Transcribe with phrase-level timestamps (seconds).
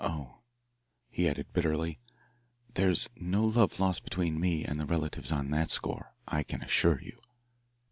[0.03, 0.39] Oh,"
[1.11, 1.99] he added bitterly,
[2.73, 6.99] "there's no love lost between me and the relatives on that score, I can assure
[6.99, 7.19] you."